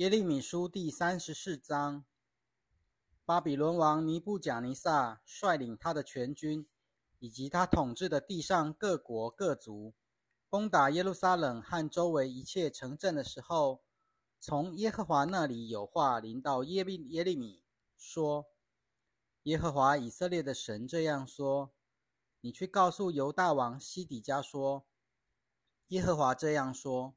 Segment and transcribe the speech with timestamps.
[0.00, 2.06] 耶利米书第三十四章：
[3.26, 6.66] 巴比伦王尼布甲尼撒率领他的全军，
[7.18, 9.92] 以及他统治的地上各国各族，
[10.48, 13.82] 攻打耶路撒冷和周围一切城镇的时候，
[14.40, 17.62] 从耶和华那里有话临到耶利耶利米，
[17.98, 18.46] 说
[19.44, 21.74] ：“耶和华以色列的神这样说：
[22.40, 24.86] 你去告诉犹大王西底家说，
[25.88, 27.14] 耶和华这样说：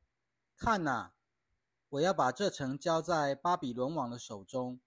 [0.57, 1.13] 看哪！”
[1.93, 4.79] 我要把这城交在巴比伦王的手中，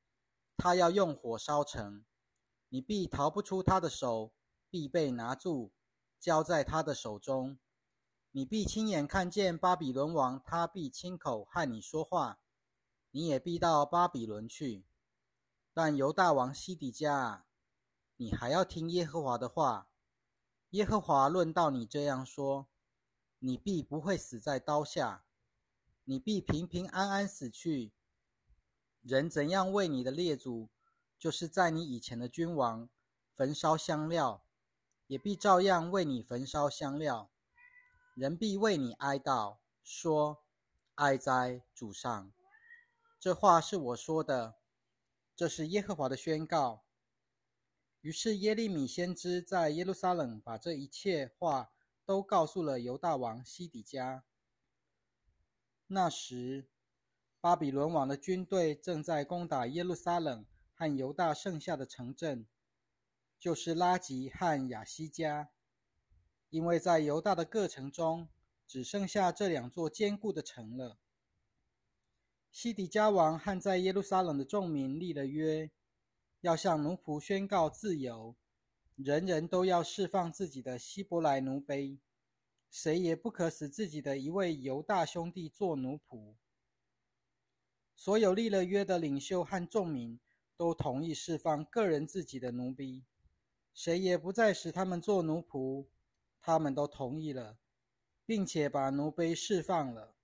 [0.56, 2.04] 他要用火烧城，
[2.68, 4.32] 你必逃不出他的手，
[4.68, 5.70] 必被拿住，
[6.18, 7.60] 交在他的手中。
[8.32, 12.40] 你必亲眼看见巴比伦王，他必亲口和你说话，
[13.12, 14.84] 你也必到巴比伦去。
[15.72, 17.46] 但犹大王西底家，
[18.16, 19.90] 你还要听耶和华的话。
[20.70, 22.66] 耶和华论到你这样说：
[23.38, 25.22] 你必不会死在刀下。
[26.08, 27.92] 你必平平安安死去。
[29.02, 30.68] 人怎样为你的列祖，
[31.18, 32.88] 就是在你以前的君王
[33.32, 34.44] 焚烧香料，
[35.08, 37.28] 也必照样为你焚烧香料。
[38.14, 40.44] 人必为你哀悼，说
[40.94, 42.32] ：“哀哉，主上！”
[43.18, 44.54] 这话是我说的，
[45.34, 46.84] 这是耶和华的宣告。
[48.00, 51.72] 于是耶利米先知在耶路撒冷把这一切话
[52.04, 54.24] 都告诉了犹大王西底家。
[55.88, 56.66] 那时，
[57.40, 62.44] 巴比伦王的军队正在攻打耶路撒冷和犹大剩下的城镇，
[63.38, 65.50] 就是拉吉和亚西加。
[66.50, 68.28] 因为在犹大的各城中，
[68.66, 70.98] 只剩下这两座坚固的城了。
[72.50, 75.70] 西底家王和在耶路撒冷的众民立了约，
[76.40, 78.34] 要向奴仆宣告自由，
[78.96, 81.98] 人人都要释放自己的希伯来奴卑。
[82.70, 86.34] 谁也不可使自己的一位犹大兄弟做奴仆。
[87.94, 90.20] 所有立了约的领袖和众民
[90.56, 93.04] 都同意释放个人自己的奴婢，
[93.72, 95.86] 谁也不再使他们做奴仆。
[96.40, 97.58] 他们都同意了，
[98.24, 100.14] 并且把奴婢释放了。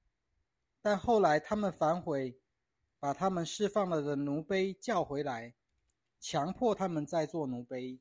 [0.80, 2.38] 但后来他们反悔，
[3.00, 5.54] 把他们释放了的奴婢叫回来，
[6.20, 8.00] 强迫他们再做奴婢。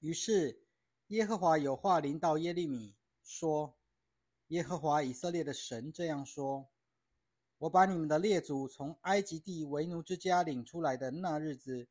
[0.00, 0.63] 于是。
[1.08, 3.76] 耶和华有话临到耶利米说
[4.48, 6.70] ：“耶和华以色列的神这样说：
[7.58, 11.88] 我把你们的列祖从埃及地为奴之家领出来的那日子，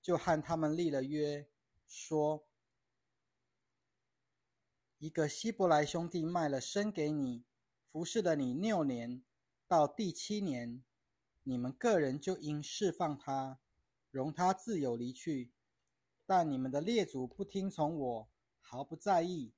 [0.00, 1.46] 就和他们立了约，
[1.86, 2.46] 说：
[4.96, 7.44] 一个希伯来兄弟卖了身给你，
[7.84, 9.22] 服侍了你六年，
[9.68, 10.82] 到第七年，
[11.42, 13.60] 你们个人就应释放他，
[14.10, 15.52] 容他自由离去。
[16.24, 18.28] 但你们的列祖不听从我。”
[18.68, 19.52] 毫不在意。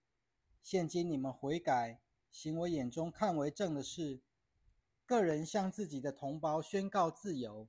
[0.63, 1.99] 现今你们悔改，
[2.31, 4.21] 行我眼中看为正的事，
[5.07, 7.67] 个人向自己的同胞宣告自由，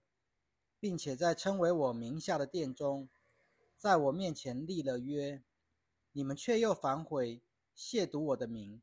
[0.81, 3.07] 并且在称为我名下的殿中，
[3.77, 5.41] 在我面前立了约，
[6.11, 7.41] 你们却又反悔，
[7.73, 8.81] 亵渎我的名。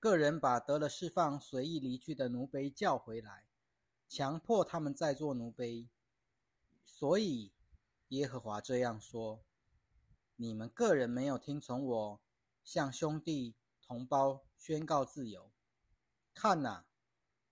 [0.00, 3.44] 个人把得了释放、随意离去的奴婢叫回来，
[4.08, 5.90] 强迫他们再做奴婢。
[6.86, 7.52] 所以
[8.08, 9.44] 耶和华这样说。
[10.40, 12.20] 你们个人没有听从我，
[12.62, 15.50] 向兄弟同胞宣告自由。
[16.32, 16.84] 看呐，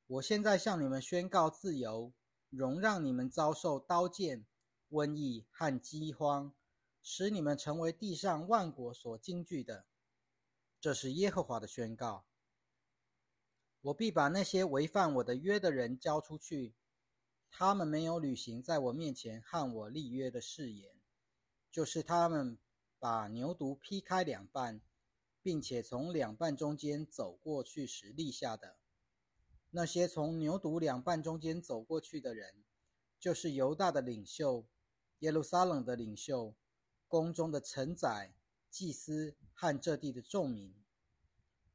[0.06, 2.12] 我现在向你们宣告自由，
[2.48, 4.46] 容让你们遭受刀剑、
[4.90, 6.54] 瘟疫和饥荒，
[7.02, 9.86] 使你们成为地上万国所惊惧的。
[10.80, 12.26] 这是耶和华的宣告。
[13.80, 16.76] 我必把那些违反我的约的人交出去，
[17.50, 20.94] 他们没有履行在我面前和我立约的誓言，
[21.68, 22.56] 就是他们。
[23.06, 24.80] 把牛犊劈开两半，
[25.40, 28.78] 并且从两半中间走过去时立下的
[29.70, 32.64] 那些从牛犊两半中间走过去的人，
[33.20, 34.66] 就是犹大的领袖、
[35.20, 36.56] 耶路撒冷的领袖、
[37.06, 38.34] 宫中的臣宰、
[38.68, 40.74] 祭司和这地的众民。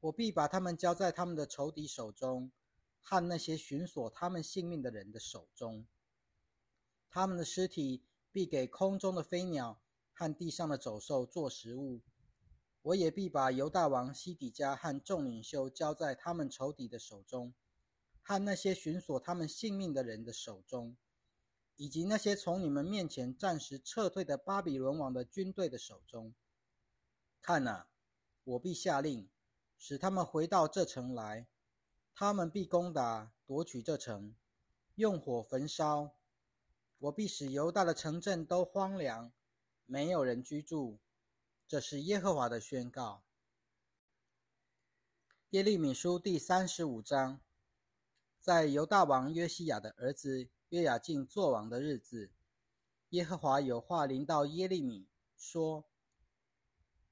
[0.00, 2.52] 我必把他们交在他们的仇敌手中，
[3.00, 5.86] 和那些寻索他们性命的人的手中。
[7.08, 9.80] 他们的尸体必给空中的飞鸟。
[10.22, 12.00] 和地上的走兽做食物，
[12.82, 17.52] 我也必把犹大王西底家和众领袖交在他们仇敌的手中，
[18.22, 20.96] 和那些寻索他们性命的人的手中，
[21.74, 26.32] 以及那些从你们面前暂时撤退的巴比伦王的军队的手中。
[27.40, 27.88] 看哪，
[28.44, 29.28] 我必下令，
[29.76, 31.48] 使他们回到这城来，
[32.14, 34.36] 他们必攻打夺取这城，
[34.94, 36.14] 用火焚烧。
[37.00, 39.32] 我必使犹大的城镇都荒凉。
[39.86, 40.98] 没有人居住，
[41.66, 43.24] 这是耶和华的宣告。
[45.50, 47.40] 耶利米书第三十五章：
[48.40, 52.30] 在犹大王约西亚的儿子约雅敬作王的日子，
[53.10, 55.84] 耶和华有话临到耶利米，说：“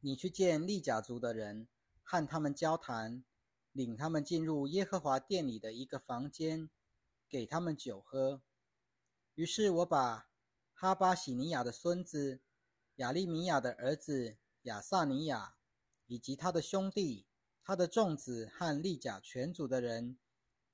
[0.00, 1.69] 你去见利甲族的人，
[2.02, 3.22] 和他们交谈，
[3.72, 6.70] 领他们进入耶和华殿里的一个房间，
[7.28, 8.40] 给他们酒喝。”
[9.37, 10.31] 于是我把
[10.72, 12.40] 哈巴喜尼亚的孙子
[13.00, 15.55] 亚利米亚的儿子亚萨尼亚，
[16.06, 17.25] 以及他的兄弟、
[17.62, 20.19] 他的众子和利甲全族的人，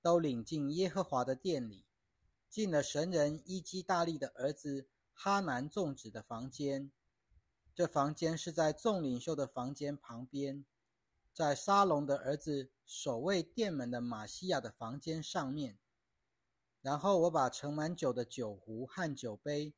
[0.02, 1.86] 都领进耶和华的殿里，
[2.50, 6.90] 进了神人伊基大利的儿子哈南众子的房间。
[7.72, 10.64] 这房间是在众领袖的房间旁边，
[11.32, 15.78] 在沙龙的儿子守卫殿门的马西亚的房间上面。
[16.82, 19.74] 然后我把盛满酒的酒壶和酒杯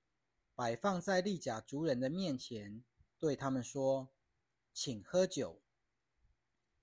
[0.59, 2.83] 摆放在利甲族人的面前，
[3.21, 4.09] 对他们说
[4.75, 5.63] ：“请喝酒。”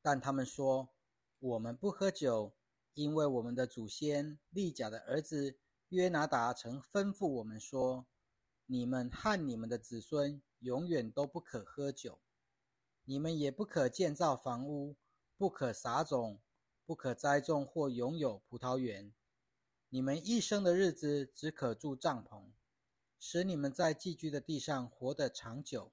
[0.01, 0.93] 但他们说
[1.39, 2.53] ：“我们不喝酒，
[2.93, 5.57] 因为我们的祖先利甲的儿子
[5.89, 8.05] 约拿达曾吩咐我们说
[8.65, 12.21] ：‘你们和你们的子孙。’”永远都不可喝酒，
[13.03, 14.95] 你们也不可建造房屋，
[15.37, 16.39] 不可撒种，
[16.85, 19.13] 不可栽种或拥有葡萄园。
[19.89, 22.45] 你们一生的日子只可住帐篷，
[23.27, 25.91] 使你们在寄居的地上活得长久。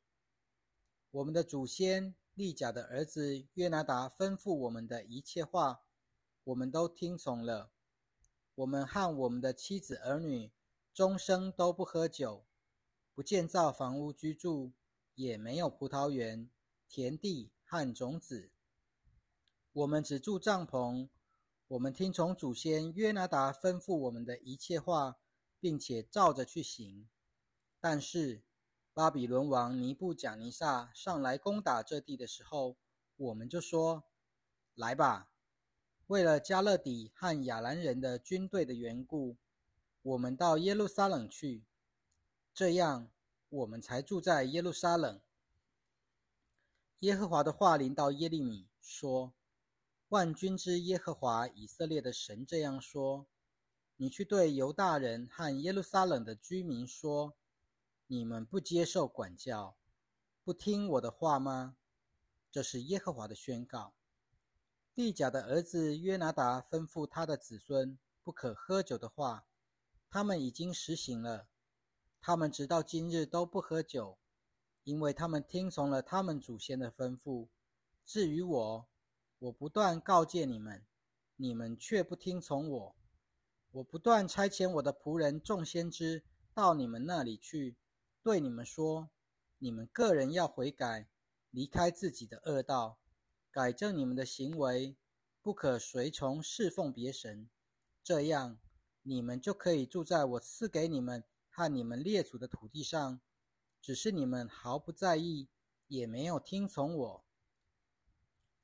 [1.10, 5.82] 我们的祖先利甲的儿子约拿达吩咐我们的一切话，
[6.44, 7.70] 我们都听从了。
[8.56, 10.52] 我们和我们的妻子儿女
[10.92, 12.44] 终生都不喝酒。
[13.14, 14.72] 不建造房屋居住，
[15.14, 16.50] 也没有葡萄园、
[16.86, 18.50] 田地和种子。
[19.72, 21.08] 我们只住帐篷。
[21.68, 25.16] 我们听从祖先约拿达吩咐我们的一切话，
[25.58, 27.08] 并且照着去行。
[27.84, 28.44] 但是，
[28.94, 32.76] 巴比伦王尼布贾尼撒上来攻打这地的时候，
[33.16, 34.04] 我们就说
[34.76, 35.32] ：“来吧，
[36.06, 39.36] 为了加勒底和亚兰人的军队的缘故，
[40.02, 41.64] 我们到耶路撒冷去。”
[42.54, 43.10] 这样，
[43.48, 45.20] 我们才住在耶路撒冷。
[47.00, 49.34] 耶和华的话临到耶利米说
[50.10, 53.26] ：“万军之耶和华以色列的神这样说：
[53.96, 57.34] 你去对犹大人和耶路撒冷的居民说：
[58.12, 59.74] 你们不接受管教，
[60.44, 61.76] 不听我的话吗？
[62.50, 63.94] 这是耶和华的宣告。
[64.92, 69.46] 利甲的儿子约拿达吩咐他的子孙不可喝酒的话，
[70.10, 71.48] 他们已经实行了。”
[72.20, 74.18] 他们直到今日都不喝酒，
[74.84, 77.48] 因为他们听从了他们祖先的吩咐。
[78.04, 78.86] 至于我，
[79.38, 80.84] 我不断告诫你们，
[81.36, 82.96] 你们却不听从我。
[83.70, 86.22] 我不断差遣我的仆人众先知
[86.52, 87.74] 到你们那里去，
[88.22, 89.10] 对你们说：
[89.58, 91.08] 你们个人要悔改，
[91.50, 92.98] 离开自己的恶道，
[93.50, 94.96] 改正你们的行为，
[95.40, 97.50] 不可随从侍奉别神。
[98.04, 98.58] 这样，
[99.02, 101.24] 你们就可以住在我赐给你们。
[101.54, 103.20] 和你们列祖的土地上，
[103.82, 105.48] 只是你们毫不在意，
[105.86, 107.24] 也没有听从我。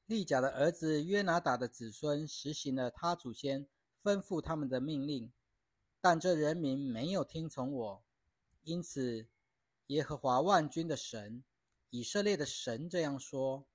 [0.07, 3.67] 利甲的儿子约拿达的子孙实行了他祖先
[4.03, 5.31] 吩咐他们的命令，
[6.01, 8.03] 但这人民没有听从我。
[8.63, 9.29] 因此，
[9.89, 11.45] 耶和华万军的神，
[11.91, 13.67] 以色列的神这样说：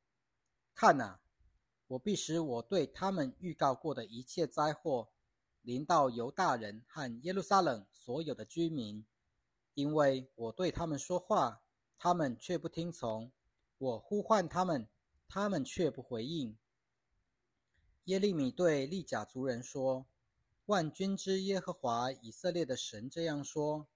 [0.76, 1.20] 看哪，
[1.88, 5.10] 我必使我对他们预告过的一切灾祸。
[5.62, 9.06] 临到犹大人和耶路撒冷所有的居民，
[9.74, 11.64] 因为我对他们说话，
[11.98, 13.32] 他们却不听从；
[13.78, 14.90] 我呼唤他们，
[15.28, 16.58] 他们却不回应。
[18.04, 20.06] 耶利米对利甲族人说
[20.68, 23.88] ：“万军之耶和华以色列的神这样说：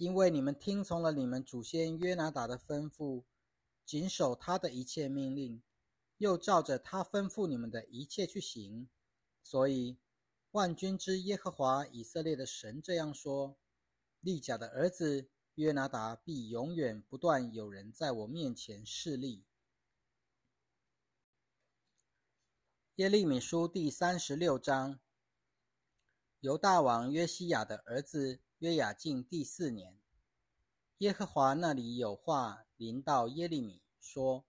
[0.00, 3.24] 因为你们听从了你们祖先约拿达的吩咐，
[3.84, 5.62] 谨守他的一切命令，
[6.16, 8.88] 又照着他吩咐你们的一切去行，
[9.42, 9.98] 所以。”
[10.52, 13.58] 万军之耶和华以色列的神这样说：
[14.20, 19.44] 利甲的儿子约拿达必永远不断有人在我面前示例。
[22.94, 24.98] 耶利米书第三十六章。
[26.40, 29.98] 犹大王约西亚的儿子约雅敬第四年，
[30.98, 34.44] 耶和华那里有话临到耶利米说：“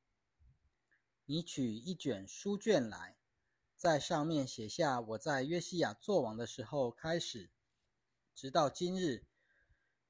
[1.24, 3.16] 你取一卷书卷来。”
[3.78, 7.52] 在上面写下我在约西亚做王的时候开始，
[8.36, 9.24] 直到今日，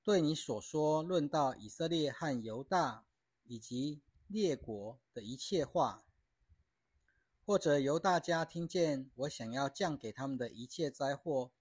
[0.01, 3.05] 对你所说论到以色列和犹大
[3.43, 6.03] 以及列国的一切话，
[7.45, 11.51] 或者犹大家听见我想要降给他们的一切灾祸，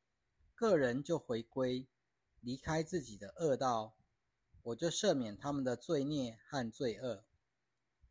[0.55, 1.87] 个人就回归，
[2.41, 3.95] 离开自己的恶道，
[4.63, 7.25] 我就赦免他们的罪孽和罪恶。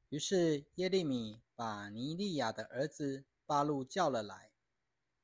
[0.09, 3.25] 于是耶利米把尼利亚的儿子。
[3.45, 4.51] 巴路叫了来，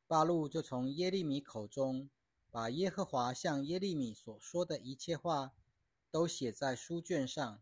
[0.07, 2.09] 巴路就从耶利米口中
[2.49, 5.53] 把耶和华向耶利米所说的一切话
[6.09, 7.61] 都写在书卷上。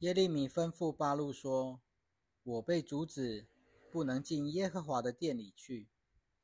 [0.00, 1.80] 耶利米吩咐巴路说
[2.42, 3.46] ：“我被阻止，
[3.88, 5.86] 不能进耶和华的殿里去，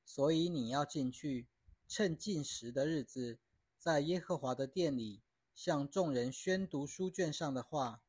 [0.04, 1.48] 所以你要进去，
[1.92, 3.40] 趁进食的日子，
[3.76, 8.04] 在耶和华的殿里向众人宣读书卷上的话。”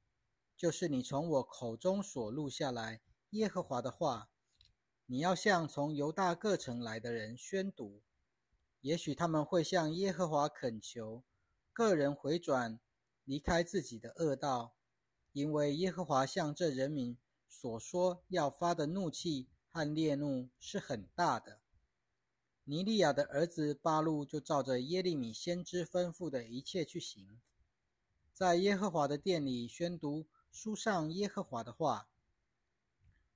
[0.55, 4.29] 就是你从我口中所录下来耶和华的话，
[5.07, 8.03] 你要向从犹大各城来的人宣读，
[8.81, 11.23] 也许他们会向耶和华恳求，
[11.73, 12.79] 个人回转，
[13.25, 14.75] 离开自己的恶道，
[15.31, 17.17] 因为耶和华向这人民
[17.49, 21.60] 所说要发的怒气和烈怒是很大的。
[22.63, 27.39] 尼利亚的儿子巴路就照着耶利米先知吩咐的一切去行，
[28.31, 30.27] 在耶和华的殿里宣读。
[30.51, 32.09] 书上耶和华的话。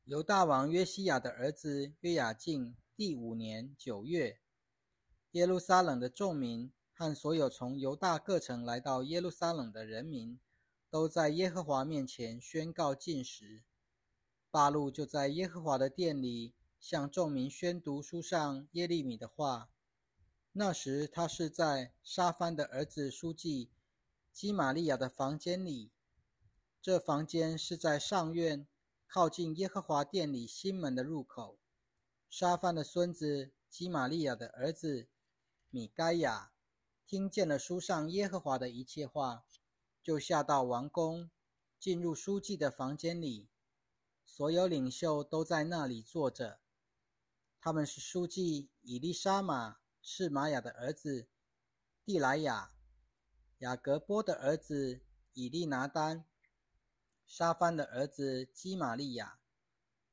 [0.04, 4.38] 犹大王约西亚的儿子约雅敬第五年九月，
[5.32, 10.38] 耶路撒冷的众民和所有从犹大各城来到耶路撒冷的人民，
[10.90, 13.64] 都在耶和华面前宣告禁食。
[14.52, 16.54] 巴路就在耶和华的殿里
[16.88, 19.72] 向众民宣读书上耶利米的话。
[20.52, 23.72] 那时他是在沙番的儿子书记
[24.32, 25.92] 基玛利亚的房间里。
[26.80, 28.68] 这房间是在上院，
[29.08, 31.58] 靠近耶和华殿里新门的入口。
[32.30, 35.08] 沙番的孙子基玛利亚的儿子
[35.72, 36.52] 米该亚
[37.08, 39.48] 听见了书上耶和华的一切话，
[40.04, 41.32] 就下到王宫，
[41.80, 43.50] 进入书记的房间里。
[44.24, 46.60] 所有领袖都在那里坐着。
[47.66, 51.28] 他们是书记以利沙玛是玛雅的儿子
[52.04, 52.72] 蒂莱亚，
[53.58, 55.02] 雅各波的儿子
[55.34, 56.26] 以利拿丹。
[57.26, 59.40] 沙番的儿子基玛利亚，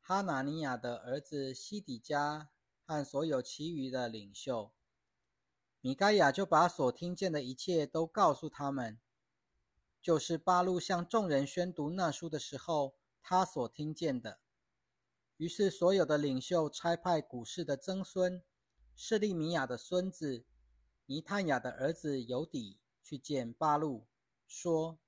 [0.00, 2.48] 哈拿尼亚的儿子西底加
[2.86, 4.72] 和所有其余的领袖，
[5.82, 8.98] 米该亚就把所听见的一切都告诉他们，
[10.00, 14.38] 就是巴路向众人宣读那书的时候，他所听见的。
[15.42, 18.40] 于是所有的领袖差派古氏的曾孙
[18.94, 20.44] 示利米亚的孙子
[21.06, 24.06] 尼探雅的儿子尤底去见巴路，
[24.46, 25.00] 说。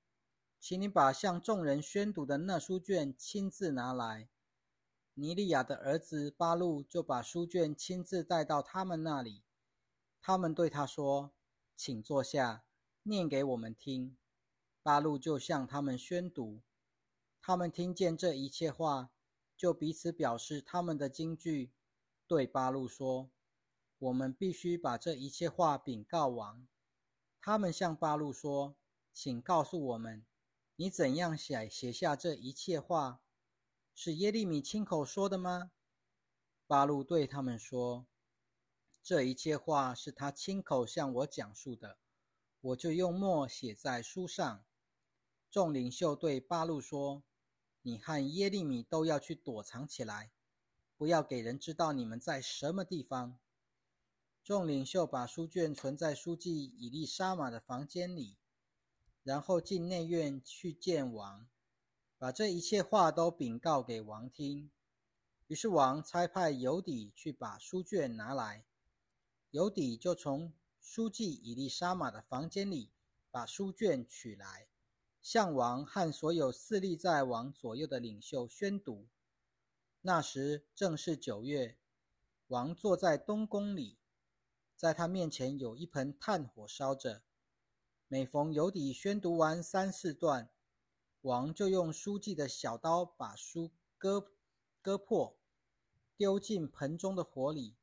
[0.59, 4.27] 请你把向众人宣读的那书卷亲自拿来。
[5.13, 9.41] 尼利亚的儿子巴路就把书卷亲自带到他们那里。
[10.19, 11.31] 他们对他说
[11.77, 12.65] ：“请坐下，
[13.03, 14.17] 念给我们听。”
[14.83, 16.61] 巴路就向他们宣读。
[17.41, 19.11] 他们听见这一切话，
[19.57, 21.71] 就彼此表示他们的惊惧，
[22.27, 23.29] 对巴路说
[23.99, 26.67] ：“我们必须把这一切话禀告王。”
[27.41, 28.75] 他们向巴路说
[29.13, 30.25] ：“请告诉我们。”
[30.77, 33.21] 你怎样写写下这一切话？
[33.93, 35.71] 是耶利米亲口说的吗？
[36.67, 38.07] 巴路对他们说
[39.01, 41.97] ：“这一切话是他亲口向我讲述的，
[42.59, 44.65] 我就用墨写在书上。”
[45.49, 47.23] 众领袖对巴路说
[47.85, 50.31] ：“你和耶利米都要去躲藏起来，
[50.97, 53.37] 不要给人知道你们在什么地方。”
[54.43, 58.37] 众领袖把书卷存在书记以利沙玛的房间里。
[59.21, 61.47] 然后进内院去见王，
[62.17, 64.71] 把这一切话都禀告给王听。
[65.45, 68.65] 于是王差派尤底去把书卷拿来，
[69.51, 72.91] 尤底就从书记以利沙玛的房间里
[73.29, 74.67] 把书卷取来，
[75.25, 79.07] 向王和所有侍立在王左右的领袖宣读。
[80.01, 81.79] 那时正是九月，
[82.45, 83.97] 王坐在东宫里，
[84.75, 87.23] 在他面前有一盆炭火烧着。
[88.07, 90.51] 每逢有底宣读完三四段，
[91.21, 94.31] 王就用书记的小刀把书割
[94.79, 95.35] 割破，
[96.15, 97.75] 丢进盆中的火里，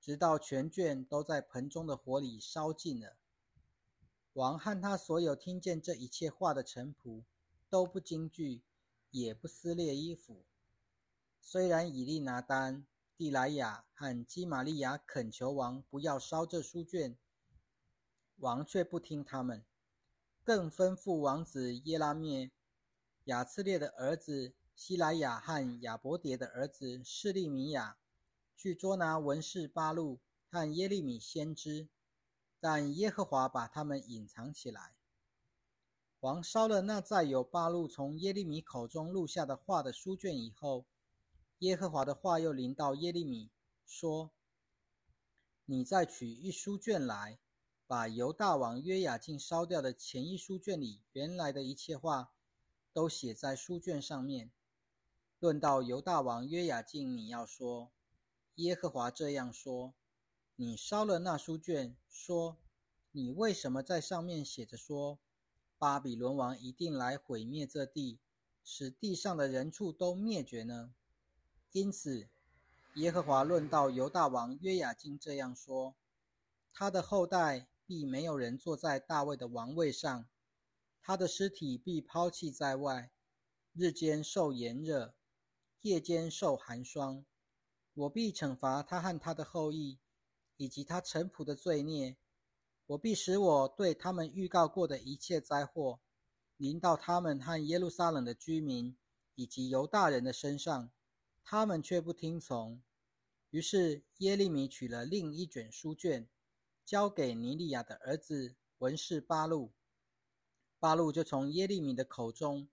[0.00, 3.16] 直到全卷都在盆中的火里烧尽了。
[4.36, 7.24] 王和他所有听见这一切话的臣仆
[7.70, 8.60] 都不惊惧，
[9.10, 10.44] 也不撕裂衣服。
[11.40, 17.16] 虽然以利拿丹、蒂莱亚和基玛利亚恳求王不要烧这书卷。
[18.36, 19.64] 王却不听他们，
[20.44, 22.50] 更吩咐王子耶拉灭、
[23.24, 27.96] 亚次列的儿子希莱亚和亚伯迭的儿子示利米亚，
[28.54, 31.88] 去捉拿文士巴路和耶利米先知，
[32.68, 34.96] 但耶和华把他们隐藏起来。
[36.18, 40.84] 王烧了那载有巴路从耶利米口中录下的话的书卷以后，
[41.60, 43.52] 耶和华的话又临到耶利米，
[43.84, 44.32] 说
[45.66, 47.38] ：“你再取一书卷来。”
[47.86, 52.32] 把犹大王约雅敬烧掉的前一书卷里原来的一切话，
[52.92, 54.50] 都写在书卷上面。
[55.38, 57.92] 论到犹大王约雅敬，你要说：
[58.56, 59.94] 耶和华这样说：
[60.58, 62.56] 你烧了那书卷，说，
[63.12, 65.18] 你为什么在上面写着说，
[65.76, 68.20] 巴比伦王一定来毁灭这地，
[68.64, 70.94] 使地上的人畜都灭绝呢？
[71.72, 72.30] 因此，
[72.94, 75.94] 耶和华论到犹大王约雅敬这样说：
[76.72, 80.26] 他的后代必没有人坐在大卫的王位上，
[81.02, 83.12] 他的尸体必抛弃在外，
[83.74, 85.14] 日间受炎热，
[85.82, 87.26] 夜间受寒霜。
[87.92, 89.98] 我必惩罚他和他的后裔，
[90.56, 92.16] 以及他臣仆的罪孽。
[92.86, 96.00] 我必使我对他们预告过的一切灾祸，
[96.56, 98.96] 临到他们和耶路撒冷的居民，
[99.34, 100.90] 以及犹大人的身上。
[101.48, 102.82] 他们却不听从，
[103.50, 106.28] 于是耶利米取了另一卷书卷，
[106.84, 109.72] 交给尼利亚的儿子文士巴路。
[110.80, 112.68] 巴路就从耶利米的口中，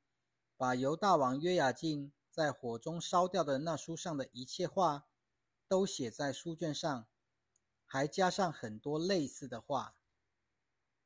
[0.58, 5.06] 把犹大王约雅敬在火中烧掉的那书上的一切话，
[5.68, 7.08] 都写在书卷上，
[7.94, 9.94] 还加上很多类似的话。